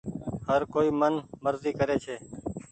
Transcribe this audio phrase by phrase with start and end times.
[0.47, 1.13] هر ڪوئي من
[1.43, 2.15] مزي ڪري ڇي۔